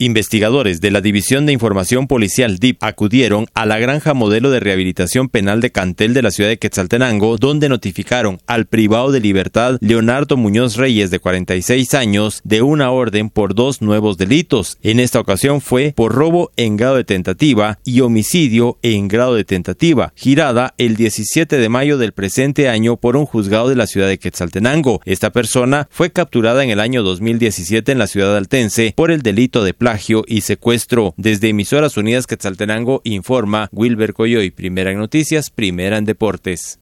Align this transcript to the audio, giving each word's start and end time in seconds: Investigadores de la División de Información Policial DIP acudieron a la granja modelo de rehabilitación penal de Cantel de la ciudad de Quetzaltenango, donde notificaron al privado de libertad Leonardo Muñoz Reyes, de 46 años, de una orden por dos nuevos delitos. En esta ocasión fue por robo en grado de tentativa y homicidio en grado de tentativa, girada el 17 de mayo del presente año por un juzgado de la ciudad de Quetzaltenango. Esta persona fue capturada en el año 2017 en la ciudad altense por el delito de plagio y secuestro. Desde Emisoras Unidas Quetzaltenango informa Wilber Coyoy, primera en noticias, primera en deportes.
Investigadores 0.00 0.80
de 0.80 0.90
la 0.90 1.00
División 1.00 1.46
de 1.46 1.52
Información 1.52 2.08
Policial 2.08 2.58
DIP 2.58 2.82
acudieron 2.82 3.46
a 3.54 3.64
la 3.64 3.78
granja 3.78 4.12
modelo 4.12 4.50
de 4.50 4.58
rehabilitación 4.58 5.28
penal 5.28 5.60
de 5.60 5.70
Cantel 5.70 6.14
de 6.14 6.22
la 6.22 6.32
ciudad 6.32 6.50
de 6.50 6.58
Quetzaltenango, 6.58 7.36
donde 7.36 7.68
notificaron 7.68 8.40
al 8.48 8.66
privado 8.66 9.12
de 9.12 9.20
libertad 9.20 9.78
Leonardo 9.80 10.36
Muñoz 10.36 10.74
Reyes, 10.74 11.12
de 11.12 11.20
46 11.20 11.94
años, 11.94 12.40
de 12.42 12.62
una 12.62 12.90
orden 12.90 13.30
por 13.30 13.54
dos 13.54 13.82
nuevos 13.82 14.18
delitos. 14.18 14.78
En 14.82 14.98
esta 14.98 15.20
ocasión 15.20 15.60
fue 15.60 15.92
por 15.94 16.12
robo 16.12 16.50
en 16.56 16.76
grado 16.76 16.96
de 16.96 17.04
tentativa 17.04 17.78
y 17.84 18.00
homicidio 18.00 18.78
en 18.82 19.06
grado 19.06 19.36
de 19.36 19.44
tentativa, 19.44 20.12
girada 20.16 20.74
el 20.76 20.96
17 20.96 21.56
de 21.56 21.68
mayo 21.68 21.98
del 21.98 22.10
presente 22.10 22.68
año 22.68 22.96
por 22.96 23.16
un 23.16 23.26
juzgado 23.26 23.68
de 23.68 23.76
la 23.76 23.86
ciudad 23.86 24.08
de 24.08 24.18
Quetzaltenango. 24.18 25.00
Esta 25.04 25.30
persona 25.30 25.86
fue 25.88 26.10
capturada 26.10 26.64
en 26.64 26.70
el 26.70 26.80
año 26.80 27.04
2017 27.04 27.92
en 27.92 27.98
la 27.98 28.08
ciudad 28.08 28.36
altense 28.36 28.92
por 28.96 29.12
el 29.12 29.22
delito 29.22 29.62
de 29.62 29.83
plagio 29.84 30.24
y 30.26 30.40
secuestro. 30.40 31.12
Desde 31.18 31.50
Emisoras 31.50 31.98
Unidas 31.98 32.26
Quetzaltenango 32.26 33.02
informa 33.04 33.68
Wilber 33.70 34.14
Coyoy, 34.14 34.50
primera 34.50 34.90
en 34.90 34.96
noticias, 34.96 35.50
primera 35.50 35.98
en 35.98 36.06
deportes. 36.06 36.72